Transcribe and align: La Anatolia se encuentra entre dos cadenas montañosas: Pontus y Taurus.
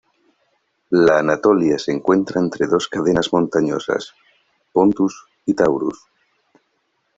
La 0.89 1.19
Anatolia 1.19 1.77
se 1.77 1.91
encuentra 1.91 2.41
entre 2.41 2.65
dos 2.65 2.87
cadenas 2.87 3.31
montañosas: 3.31 4.15
Pontus 4.73 5.27
y 5.45 5.53
Taurus. 5.53 5.99